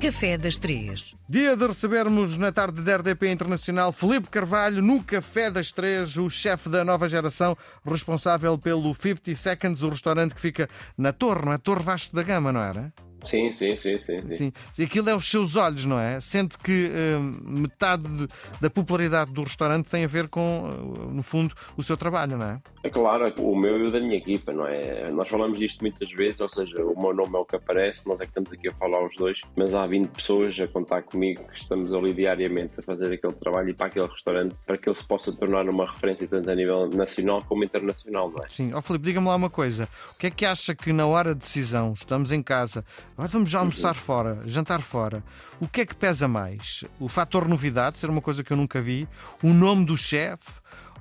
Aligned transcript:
Café 0.00 0.38
das 0.38 0.56
Três. 0.56 1.14
Dia 1.28 1.54
de 1.54 1.66
recebermos 1.66 2.38
na 2.38 2.50
tarde 2.50 2.80
da 2.80 2.96
RDP 2.96 3.30
Internacional 3.30 3.92
Felipe 3.92 4.28
Carvalho 4.28 4.80
no 4.80 5.04
Café 5.04 5.50
das 5.50 5.72
Três, 5.72 6.16
o 6.16 6.30
chefe 6.30 6.70
da 6.70 6.82
nova 6.82 7.06
geração, 7.06 7.54
responsável 7.84 8.56
pelo 8.56 8.94
50 8.94 9.36
Seconds, 9.36 9.82
o 9.82 9.90
restaurante 9.90 10.34
que 10.34 10.40
fica 10.40 10.70
na 10.96 11.12
Torre, 11.12 11.44
não 11.44 11.52
é? 11.52 11.58
Torre 11.58 11.82
Vasco 11.82 12.16
da 12.16 12.22
Gama, 12.22 12.50
não 12.50 12.62
era? 12.62 12.90
Sim, 13.22 13.52
sim, 13.52 13.76
sim, 13.76 13.98
sim. 13.98 14.20
sim. 14.26 14.36
Sim. 14.36 14.52
E 14.78 14.82
aquilo 14.84 15.10
é 15.10 15.14
os 15.16 15.28
seus 15.28 15.56
olhos, 15.56 15.84
não 15.84 15.98
é? 15.98 16.20
Sente 16.20 16.56
que 16.58 16.90
hum, 17.18 17.32
metade 17.60 18.02
de- 18.08 18.28
da 18.60 18.70
popularidade 18.70 19.32
do 19.32 19.42
restaurante 19.42 19.86
tem 19.86 20.04
a 20.04 20.08
ver 20.08 20.28
com, 20.28 20.68
uh, 20.70 21.10
no 21.12 21.22
fundo, 21.22 21.54
o 21.76 21.82
seu 21.82 21.96
trabalho, 21.96 22.36
não 22.38 22.46
é? 22.46 22.60
É 22.82 22.90
claro, 22.90 23.32
o 23.38 23.54
meu 23.56 23.78
e 23.78 23.88
o 23.88 23.92
da 23.92 24.00
minha 24.00 24.16
equipa, 24.16 24.52
não 24.52 24.66
é? 24.66 25.10
Nós 25.10 25.28
falamos 25.28 25.58
disto 25.58 25.80
muitas 25.80 26.10
vezes, 26.10 26.40
ou 26.40 26.48
seja, 26.48 26.76
o 26.84 26.98
meu 27.00 27.12
nome 27.14 27.34
é 27.36 27.38
o 27.38 27.44
que 27.44 27.56
aparece, 27.56 28.06
nós 28.06 28.16
é 28.20 28.24
que 28.24 28.30
estamos 28.30 28.52
aqui 28.52 28.68
a 28.68 28.74
falar 28.74 29.04
os 29.04 29.14
dois, 29.16 29.40
mas 29.56 29.74
há 29.74 29.86
20 29.86 30.08
pessoas 30.08 30.58
a 30.60 30.66
contar 30.66 31.02
comigo 31.02 31.42
que 31.52 31.60
estamos 31.60 31.92
ali 31.92 32.12
diariamente 32.12 32.74
a 32.78 32.82
fazer 32.82 33.12
aquele 33.12 33.34
trabalho 33.34 33.68
e 33.70 33.74
para 33.74 33.86
aquele 33.86 34.06
restaurante, 34.06 34.54
para 34.66 34.76
que 34.76 34.88
ele 34.88 34.96
se 34.96 35.04
possa 35.06 35.32
tornar 35.32 35.68
uma 35.68 35.90
referência 35.90 36.26
tanto 36.26 36.50
a 36.50 36.54
nível 36.54 36.88
nacional 36.88 37.44
como 37.48 37.64
internacional, 37.64 38.30
não 38.30 38.38
é? 38.44 38.48
Sim. 38.50 38.72
Ó 38.72 38.80
Filipe, 38.80 39.04
diga-me 39.04 39.26
lá 39.26 39.36
uma 39.36 39.50
coisa. 39.50 39.88
O 40.14 40.18
que 40.18 40.26
é 40.26 40.30
que 40.30 40.44
acha 40.46 40.74
que 40.74 40.92
na 40.92 41.06
hora 41.06 41.34
de 41.34 41.40
decisão, 41.40 41.92
estamos 41.92 42.32
em 42.32 42.42
casa, 42.42 42.84
agora 43.20 43.32
vamos 43.32 43.50
já 43.50 43.58
almoçar 43.58 43.94
fora, 43.94 44.38
jantar 44.46 44.80
fora, 44.80 45.22
o 45.60 45.68
que 45.68 45.82
é 45.82 45.86
que 45.86 45.94
pesa 45.94 46.26
mais? 46.26 46.84
O 46.98 47.06
fator 47.06 47.46
novidade, 47.46 47.98
ser 47.98 48.08
uma 48.08 48.22
coisa 48.22 48.42
que 48.42 48.50
eu 48.50 48.56
nunca 48.56 48.80
vi, 48.80 49.06
o 49.42 49.52
nome 49.52 49.84
do 49.84 49.94
chefe, 49.94 50.50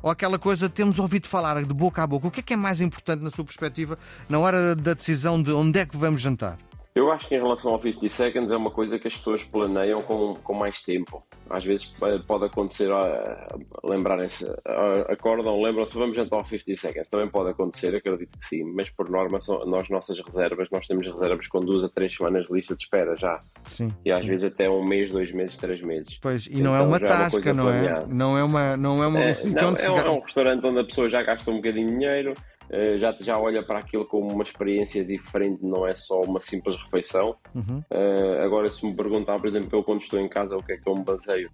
ou 0.01 0.11
aquela 0.11 0.37
coisa 0.37 0.67
temos 0.67 0.99
ouvido 0.99 1.29
falar 1.29 1.63
de 1.63 1.73
boca 1.73 2.03
a 2.03 2.07
boca? 2.07 2.27
O 2.27 2.31
que 2.31 2.41
é 2.41 2.43
que 2.43 2.53
é 2.53 2.57
mais 2.57 2.81
importante 2.81 3.23
na 3.23 3.29
sua 3.29 3.45
perspectiva 3.45 3.97
na 4.27 4.37
hora 4.37 4.75
da 4.75 4.93
decisão 4.93 5.41
de 5.41 5.51
onde 5.51 5.79
é 5.79 5.85
que 5.85 5.95
vamos 5.95 6.19
jantar? 6.19 6.57
Eu 6.95 7.11
acho 7.11 7.27
que 7.27 7.35
em 7.35 7.41
relação 7.41 7.71
ao 7.71 7.79
50 7.79 8.09
Seconds 8.09 8.51
é 8.51 8.57
uma 8.57 8.71
coisa 8.71 8.97
que 8.97 9.07
as 9.07 9.15
pessoas 9.15 9.43
planeiam 9.43 10.01
com, 10.01 10.33
com 10.33 10.53
mais 10.53 10.81
tempo. 10.81 11.23
Às 11.49 11.63
vezes 11.63 11.93
eh, 12.01 12.19
pode 12.27 12.45
acontecer, 12.45 12.91
ah, 12.91 13.47
lembrarem-se, 13.83 14.45
ah, 14.65 15.05
acordam, 15.07 15.61
lembram-se, 15.61 15.93
vamos 15.93 16.15
jantar 16.15 16.37
ao 16.37 16.45
50 16.45 16.75
Seconds. 16.75 17.09
Também 17.09 17.27
pode 17.29 17.51
acontecer, 17.51 17.95
acredito 17.95 18.37
que 18.37 18.45
sim, 18.45 18.63
mas 18.63 18.89
por 18.89 19.09
norma, 19.09 19.39
nós, 19.67 19.87
nossas 19.89 20.19
reservas, 20.19 20.67
nós 20.71 20.87
temos 20.87 21.05
reservas 21.05 21.47
com 21.47 21.59
duas 21.59 21.83
a 21.83 21.89
três 21.89 22.15
semanas 22.15 22.47
de 22.47 22.53
lista 22.53 22.75
de 22.75 22.81
espera 22.81 23.15
já. 23.15 23.39
Sim. 23.63 23.89
E 24.03 24.11
às 24.11 24.21
sim. 24.21 24.27
vezes 24.27 24.45
até 24.45 24.69
um 24.69 24.83
mês, 24.83 25.11
dois 25.11 25.31
meses, 25.31 25.57
três 25.57 25.81
meses. 25.81 26.17
Pois, 26.19 26.47
e 26.47 26.59
não 26.59 26.75
é 26.75 26.79
Então 26.79 26.87
uma 26.89 26.99
já 26.99 27.05
é 27.05 27.09
uma 27.09 27.17
tasca, 27.17 27.41
coisa 27.41 27.53
não 27.53 27.69
é? 27.69 28.05
Não 28.07 28.37
é 28.37 28.43
uma. 28.43 28.77
Não 28.77 29.03
é 29.03 29.07
uma 29.07 29.19
É, 29.19 29.33
não, 29.45 29.75
é, 29.75 29.91
um, 29.91 29.97
é 29.97 30.09
um 30.09 30.19
restaurante 30.19 30.65
onde 30.65 30.79
a 30.79 30.83
pessoa 30.83 31.07
já 31.07 31.21
gasta 31.21 31.51
um 31.51 31.57
bocadinho 31.57 31.87
de 31.87 31.93
dinheiro, 31.93 32.33
eh, 32.69 32.97
já, 32.99 33.15
já 33.19 33.39
olha 33.39 33.63
para 33.63 33.79
aquilo 33.79 34.05
como 34.05 34.31
uma 34.31 34.43
experiência 34.43 35.03
diferente, 35.03 35.63
não 35.63 35.87
é 35.87 35.95
só 35.95 36.21
uma 36.21 36.39
simples 36.39 36.75
refeição. 36.83 37.35
Uhum. 37.55 37.83
Eh, 37.89 38.41
agora, 38.43 38.69
se 38.69 38.85
me 38.85 38.93
perguntar, 38.93 39.37
por 39.39 39.47
exemplo, 39.47 39.69
eu 39.77 39.83
quando 39.83 40.01
estou 40.01 40.19
em 40.19 40.29
casa, 40.29 40.55
o 40.55 40.63
que 40.63 40.73
é 40.73 40.77
que 40.77 40.87
eu 40.87 40.95
me 40.95 41.03
baseio 41.03 41.49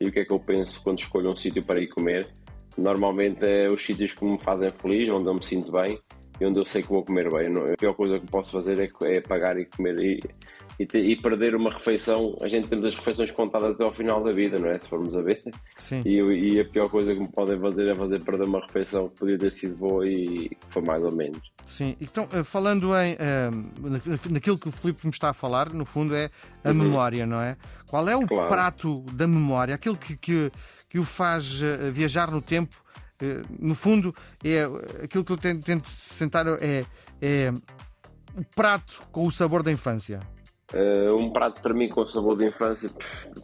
e 0.00 0.08
o 0.08 0.12
que 0.12 0.20
é 0.20 0.24
que 0.24 0.32
eu 0.32 0.40
penso 0.40 0.82
quando 0.82 1.00
escolho 1.00 1.30
um 1.30 1.36
sítio 1.36 1.62
para 1.62 1.80
ir 1.80 1.88
comer, 1.88 2.28
normalmente 2.78 3.44
é 3.44 3.66
os 3.70 3.84
sítios 3.84 4.14
que 4.14 4.24
me 4.24 4.38
fazem 4.38 4.70
feliz, 4.70 5.14
onde 5.14 5.28
eu 5.28 5.34
me 5.34 5.44
sinto 5.44 5.70
bem 5.72 6.00
e 6.40 6.44
onde 6.46 6.58
eu 6.58 6.66
sei 6.66 6.82
que 6.82 6.88
vou 6.88 7.04
comer 7.04 7.30
bem. 7.30 7.50
Não- 7.50 7.72
A 7.72 7.76
pior 7.76 7.94
coisa 7.94 8.18
que 8.18 8.26
posso 8.26 8.50
fazer 8.50 8.78
é, 8.80 8.90
é 9.16 9.20
pagar 9.20 9.58
e 9.58 9.66
comer 9.66 9.98
e, 10.00 10.20
e, 10.78 10.86
te- 10.86 10.98
e 10.98 11.14
perder 11.20 11.54
uma 11.54 11.70
refeição. 11.70 12.34
A 12.40 12.48
gente 12.48 12.68
temos 12.68 12.86
as 12.86 12.94
refeições 12.94 13.30
contadas 13.30 13.72
até 13.72 13.84
ao 13.84 13.92
final 13.92 14.22
da 14.24 14.32
vida, 14.32 14.58
não 14.58 14.68
é? 14.70 14.78
Se 14.78 14.88
formos 14.88 15.14
a 15.16 15.20
ver. 15.20 15.42
Sim. 15.76 16.02
E, 16.04 16.16
e 16.20 16.60
a 16.60 16.64
pior 16.64 16.88
coisa 16.88 17.12
que 17.14 17.20
me 17.20 17.28
podem 17.28 17.58
fazer 17.60 17.88
é 17.88 17.94
fazer 17.94 18.22
perder 18.22 18.46
uma 18.46 18.60
refeição 18.60 19.08
que 19.08 19.18
podia 19.18 19.38
ter 19.38 19.52
sido 19.52 19.76
boa 19.76 20.06
e 20.06 20.48
que 20.48 20.56
foi 20.70 20.82
mais 20.82 21.04
ou 21.04 21.14
menos. 21.14 21.38
Sim, 21.66 21.94
então 22.00 22.26
eh, 22.32 22.42
falando 22.42 22.88
em 22.96 23.16
eh, 23.18 23.50
na- 23.78 24.18
naquilo 24.30 24.58
que 24.58 24.68
o 24.68 24.72
Filipe 24.72 25.04
me 25.04 25.10
está 25.12 25.28
a 25.28 25.34
falar, 25.34 25.70
no 25.72 25.84
fundo 25.84 26.14
é 26.16 26.30
a 26.64 26.68
Uhum. 26.70 26.74
memória, 26.74 27.26
não 27.26 27.40
é? 27.40 27.56
Qual 27.86 28.08
é 28.08 28.16
o 28.16 28.26
Claro. 28.26 28.48
prato 28.48 29.00
da 29.12 29.26
memória, 29.26 29.74
aquilo 29.74 29.96
que, 29.96 30.16
que, 30.16 30.50
que 30.88 30.98
o 30.98 31.04
faz 31.04 31.60
eh, 31.62 31.90
viajar 31.90 32.30
no 32.30 32.40
tempo? 32.40 32.74
No 33.58 33.74
fundo, 33.74 34.14
é 34.42 34.64
aquilo 35.04 35.24
que 35.24 35.32
eu 35.32 35.36
tento, 35.36 35.64
tento 35.64 35.88
sentar 35.88 36.46
é, 36.46 36.84
é 37.20 37.52
o 38.36 38.44
prato 38.54 39.02
com 39.10 39.26
o 39.26 39.30
sabor 39.30 39.62
da 39.62 39.72
infância. 39.72 40.20
Uh, 40.74 41.16
um 41.16 41.30
prato 41.30 41.60
para 41.60 41.74
mim 41.74 41.88
com 41.88 42.06
sabor 42.06 42.36
de 42.36 42.46
infância, 42.46 42.88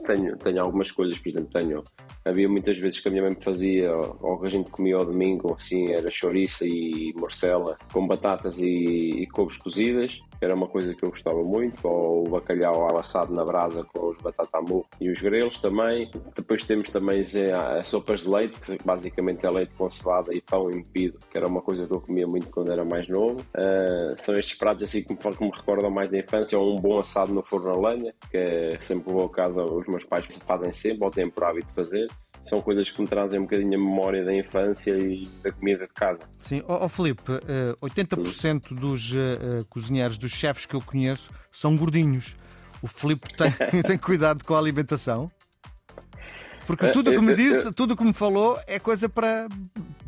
tenho, 0.05 0.37
tenho 0.37 0.63
algumas 0.63 0.91
coisas, 0.93 1.19
por 1.19 1.29
exemplo, 1.29 1.51
tenho. 1.53 1.83
Havia 2.25 2.49
muitas 2.49 2.79
vezes 2.79 3.01
que 3.01 3.09
a 3.09 3.11
minha 3.11 3.23
mãe 3.23 3.33
me 3.33 3.45
fazia, 3.45 3.95
ou, 3.95 4.39
que 4.39 4.47
a 4.47 4.51
gente 4.51 4.71
comia 4.71 4.97
ao 4.97 5.05
domingo, 5.05 5.57
assim, 5.59 5.93
era 5.93 6.11
chouriça 6.11 6.67
e 6.67 7.13
morcela 7.19 7.77
com 7.93 8.07
batatas 8.07 8.59
e, 8.59 9.23
e 9.23 9.27
couves 9.29 9.57
cozidas, 9.57 10.21
era 10.41 10.55
uma 10.55 10.67
coisa 10.67 10.95
que 10.95 11.05
eu 11.05 11.11
gostava 11.11 11.43
muito, 11.43 11.87
ou 11.87 12.27
o 12.27 12.31
bacalhau 12.31 12.89
al 12.89 13.01
assado 13.01 13.33
na 13.33 13.45
brasa 13.45 13.85
com 13.85 14.11
os 14.11 14.19
batata 14.19 14.61
murro 14.61 14.87
e 15.01 15.11
os 15.11 15.21
grelos 15.21 15.59
também. 15.61 16.11
Depois 16.35 16.65
temos 16.65 16.89
também 16.91 17.21
as 17.21 17.89
sopas 17.89 18.21
de 18.21 18.29
leite, 18.29 18.61
que 18.61 18.77
basicamente 18.85 19.45
é 19.47 19.51
leite 19.51 19.73
com 19.77 19.89
cevada 19.89 20.35
e 20.35 20.41
pão 20.41 20.71
embebido, 20.71 21.19
que 21.31 21.39
era 21.39 21.47
uma 21.47 21.63
coisa 21.63 21.87
que 21.87 21.93
eu 21.93 22.01
comia 22.01 22.27
muito 22.27 22.49
quando 22.49 22.71
era 22.71 22.85
mais 22.85 23.09
novo. 23.09 23.41
Uh, 23.57 24.15
são 24.19 24.35
estes 24.35 24.57
pratos 24.59 24.85
assim 24.85 25.03
que 25.03 25.13
me, 25.13 25.19
que 25.19 25.45
me 25.45 25.51
recordam 25.51 25.91
mais 25.91 26.09
da 26.11 26.19
infância, 26.19 26.59
ou 26.59 26.77
um 26.77 26.81
bom 26.81 26.99
no 27.25 27.43
forno 27.43 27.71
a 27.71 27.91
lenha, 27.91 28.13
que 28.31 28.37
é 28.37 28.79
sempre 28.81 29.13
vou 29.13 29.27
a 29.27 29.31
casa, 29.31 29.63
os 29.63 29.87
meus 29.87 30.05
pais 30.05 30.27
fazem 30.47 30.73
sempre, 30.73 31.05
ou 31.05 31.11
têm 31.11 31.31
por 31.31 31.45
hábito 31.45 31.69
de 31.69 31.75
fazer. 31.75 32.11
São 32.43 32.61
coisas 32.61 32.89
que 32.91 33.01
me 33.01 33.09
trazem 33.09 33.41
um 33.41 33.43
bocadinho 33.43 33.75
a 33.75 33.83
memória 33.83 34.25
da 34.25 34.33
infância 34.33 34.97
e 34.97 35.27
da 35.43 35.51
comida 35.51 35.87
de 35.87 35.93
casa. 35.93 36.21
Sim, 36.39 36.63
ó 36.69 36.85
ó, 36.85 36.89
Filipe, 36.89 37.33
eh, 37.33 37.75
80% 37.83 38.73
dos 38.73 39.15
eh, 39.15 39.19
eh, 39.19 39.65
cozinheiros, 39.69 40.17
dos 40.17 40.31
chefes 40.31 40.65
que 40.65 40.75
eu 40.75 40.81
conheço, 40.81 41.31
são 41.51 41.77
gordinhos. 41.77 42.37
O 42.81 42.87
Filipe 42.87 43.35
tem, 43.35 43.51
tem 43.83 43.99
cuidado 43.99 44.45
com 44.45 44.55
a 44.55 44.59
alimentação? 44.59 45.29
Porque 46.67 46.87
Eh, 46.87 46.91
tudo 46.91 47.11
o 47.11 47.15
que 47.15 47.21
me 47.21 47.35
disse, 47.35 47.73
tudo 47.73 47.95
o 47.95 47.97
que 47.97 48.05
me 48.05 48.13
falou 48.13 48.59
é 48.67 48.79
coisa 48.79 49.09
para 49.09 49.49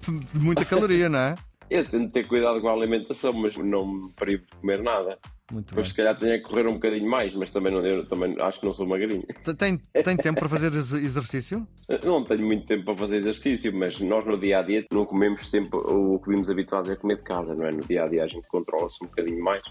de 0.06 0.38
muita 0.40 0.64
caloria, 0.64 1.08
não 1.08 1.18
é? 1.18 1.34
Eu 1.70 1.88
tento 1.88 2.12
ter 2.12 2.26
cuidado 2.26 2.60
com 2.60 2.68
a 2.68 2.72
alimentação, 2.72 3.32
mas 3.32 3.56
não 3.56 3.86
me 3.86 4.12
privo 4.12 4.44
de 4.44 4.52
comer 4.60 4.82
nada. 4.82 5.18
Muito 5.50 5.68
Depois, 5.68 5.86
bem. 5.86 5.90
se 5.90 5.96
calhar, 5.96 6.16
tenho 6.18 6.32
que 6.42 6.48
correr 6.48 6.66
um 6.66 6.74
bocadinho 6.74 7.08
mais, 7.10 7.34
mas 7.34 7.48
também, 7.50 7.72
não, 7.72 7.84
eu 7.84 8.04
também 8.06 8.36
acho 8.40 8.60
que 8.60 8.66
não 8.66 8.74
sou 8.74 8.86
magrinho. 8.86 9.24
Tem, 9.56 9.78
tem 9.78 10.16
tempo 10.16 10.38
para 10.40 10.48
fazer 10.48 10.72
ex- 10.74 10.92
exercício? 10.92 11.66
Não 12.04 12.22
tenho 12.22 12.44
muito 12.44 12.66
tempo 12.66 12.84
para 12.84 12.96
fazer 12.96 13.16
exercício, 13.16 13.74
mas 13.74 13.98
nós 13.98 14.26
no 14.26 14.38
dia 14.38 14.58
a 14.58 14.62
dia 14.62 14.84
não 14.92 15.06
comemos 15.06 15.48
sempre 15.48 15.78
o 15.78 16.18
que 16.18 16.28
vimos 16.28 16.50
habituados 16.50 16.90
a 16.90 16.96
comer 16.96 17.16
de 17.16 17.22
casa, 17.22 17.54
não 17.54 17.64
é? 17.66 17.70
No 17.72 17.80
dia 17.80 18.04
a 18.04 18.08
dia 18.08 18.24
a 18.24 18.26
gente 18.26 18.46
controla-se 18.48 19.02
um 19.02 19.06
bocadinho 19.06 19.42
mais, 19.42 19.62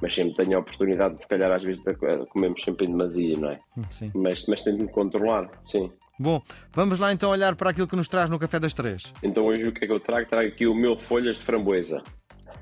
mas 0.00 0.14
sempre 0.14 0.34
tenho 0.42 0.56
a 0.56 0.60
oportunidade 0.60 1.16
de, 1.16 1.22
se 1.22 1.28
calhar, 1.28 1.52
às 1.52 1.62
vezes 1.62 1.82
comemos 2.30 2.62
sempre 2.64 2.86
em 2.86 2.90
demasia, 2.90 3.36
não 3.38 3.50
é? 3.50 3.60
Hum, 3.76 3.82
Sim. 3.90 4.10
Mas, 4.14 4.46
mas 4.46 4.62
tento-me 4.62 4.88
controlar, 4.88 5.50
sim. 5.66 5.92
Bom, 6.18 6.42
vamos 6.72 6.98
lá 6.98 7.12
então 7.12 7.30
olhar 7.30 7.54
para 7.56 7.68
aquilo 7.70 7.86
que 7.86 7.96
nos 7.96 8.08
traz 8.08 8.30
no 8.30 8.38
Café 8.38 8.58
das 8.58 8.72
Três. 8.72 9.12
Então 9.22 9.44
hoje 9.44 9.66
o 9.68 9.72
que 9.72 9.84
é 9.84 9.86
que 9.86 9.92
eu 9.92 10.00
trago? 10.00 10.28
Trago 10.30 10.48
aqui 10.48 10.66
o 10.66 10.74
meu 10.74 10.96
folhas 10.98 11.36
de 11.36 11.42
framboesa. 11.44 12.02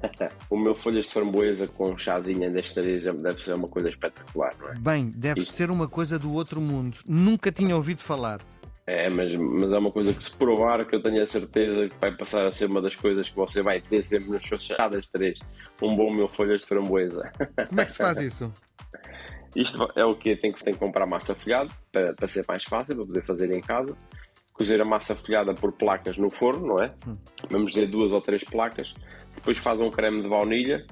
o 0.50 0.56
meu 0.56 0.74
folhas 0.74 1.06
de 1.06 1.12
framboesa 1.12 1.66
com 1.66 1.96
chazinha 1.98 2.50
das 2.50 2.72
três 2.72 3.04
deve 3.04 3.42
ser 3.42 3.54
uma 3.54 3.68
coisa 3.68 3.88
espetacular, 3.88 4.52
não 4.58 4.68
é? 4.68 4.74
Bem, 4.78 5.10
deve 5.14 5.40
Isso. 5.40 5.52
ser 5.52 5.70
uma 5.70 5.88
coisa 5.88 6.18
do 6.18 6.32
outro 6.32 6.60
mundo. 6.60 6.98
Nunca 7.06 7.50
tinha 7.50 7.74
ouvido 7.74 8.00
falar. 8.00 8.40
É, 8.86 9.10
mas, 9.10 9.38
mas 9.38 9.70
é 9.70 9.78
uma 9.78 9.90
coisa 9.90 10.14
que 10.14 10.24
se 10.24 10.34
provar 10.38 10.82
que 10.86 10.96
eu 10.96 11.02
tenho 11.02 11.22
a 11.22 11.26
certeza 11.26 11.88
que 11.88 11.96
vai 12.00 12.10
passar 12.16 12.46
a 12.46 12.50
ser 12.50 12.70
uma 12.70 12.80
das 12.80 12.96
coisas 12.96 13.28
que 13.28 13.36
você 13.36 13.60
vai 13.60 13.82
ter 13.82 14.02
sempre 14.02 14.30
nas 14.30 14.46
suas 14.46 14.64
chadas 14.64 15.08
três. 15.08 15.38
Um 15.82 15.94
bom 15.94 16.10
meu 16.10 16.26
folhas 16.26 16.60
de 16.60 16.66
framboesa. 16.66 17.30
Como 17.68 17.80
é 17.80 17.84
que 17.84 17.92
se 17.92 17.98
faz 17.98 18.18
isso? 18.18 18.50
Isto 19.54 19.90
é 19.94 20.04
o 20.04 20.14
que 20.14 20.36
tem 20.36 20.52
que 20.52 20.62
tem 20.62 20.72
que 20.72 20.78
comprar 20.78 21.06
massa 21.06 21.34
folhada 21.34 21.70
para, 21.92 22.14
para 22.14 22.28
ser 22.28 22.44
mais 22.48 22.64
fácil, 22.64 22.96
para 22.96 23.06
poder 23.06 23.24
fazer 23.24 23.50
em 23.50 23.60
casa. 23.60 23.96
Cozer 24.58 24.80
a 24.80 24.84
massa 24.84 25.14
folhada 25.14 25.54
por 25.54 25.72
placas 25.72 26.16
no 26.18 26.28
forno, 26.28 26.66
não 26.66 26.82
é? 26.82 26.92
Vamos 27.48 27.70
dizer 27.72 27.86
duas 27.86 28.10
ou 28.12 28.20
três 28.20 28.42
placas. 28.42 28.92
Depois 29.36 29.56
faz 29.58 29.80
um 29.80 29.88
creme 29.90 30.20
de 30.20 30.28
baunilha. 30.28 30.84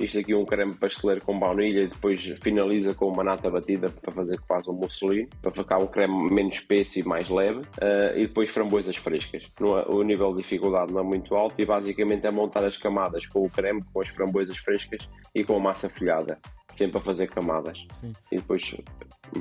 Isto 0.00 0.18
aqui 0.20 0.32
é 0.32 0.36
um 0.38 0.46
creme 0.46 0.74
pasteleiro 0.74 1.22
com 1.26 1.38
baunilha 1.38 1.82
e 1.82 1.86
depois 1.86 2.22
finaliza 2.42 2.94
com 2.94 3.08
uma 3.12 3.22
nata 3.22 3.50
batida 3.50 3.90
para 3.90 4.10
fazer 4.10 4.40
quase 4.48 4.70
um 4.70 4.72
mussolino, 4.72 5.28
para 5.42 5.50
ficar 5.50 5.76
um 5.76 5.86
creme 5.86 6.32
menos 6.32 6.54
espesso 6.54 6.98
e 6.98 7.02
mais 7.02 7.28
leve. 7.28 7.60
Ah, 7.82 8.14
e 8.16 8.26
depois 8.26 8.48
framboesas 8.48 8.96
frescas. 8.96 9.42
No- 9.60 9.94
o 9.94 10.02
nível 10.02 10.30
de 10.34 10.38
dificuldade 10.42 10.90
não 10.90 11.00
é 11.00 11.04
muito 11.04 11.34
alto 11.34 11.60
e 11.60 11.66
basicamente 11.66 12.26
é 12.26 12.30
montar 12.30 12.64
as 12.64 12.78
camadas 12.78 13.26
com 13.26 13.44
o 13.44 13.50
creme, 13.50 13.84
com 13.92 14.00
as 14.00 14.08
framboesas 14.08 14.56
frescas 14.56 15.06
e 15.34 15.44
com 15.44 15.56
a 15.56 15.60
massa 15.60 15.90
folhada. 15.90 16.38
Sempre 16.72 16.96
a 16.96 17.00
fazer 17.02 17.28
camadas 17.28 17.76
Sim. 17.92 18.14
e 18.32 18.36
depois 18.36 18.74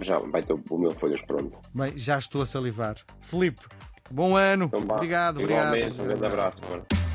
já 0.03 0.17
vai 0.17 0.41
ter 0.43 0.53
o 0.53 0.77
meu 0.77 0.91
folhas 0.91 1.21
pronto. 1.21 1.57
Bem, 1.73 1.97
já 1.97 2.17
estou 2.17 2.41
a 2.41 2.45
salivar. 2.45 2.95
Filipe, 3.21 3.61
bom 4.11 4.35
ano. 4.35 4.65
Então, 4.65 4.81
obrigado, 4.95 5.41
Igualmente, 5.41 5.87
obrigado. 5.87 6.01
um 6.01 6.07
grande 6.07 6.25
abraço. 6.25 6.61
mano. 6.69 7.08